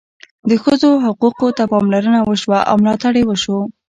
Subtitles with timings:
[0.49, 3.59] د ښځو حقوقو ته پاملرنه وشوه او ملاتړ یې وشو.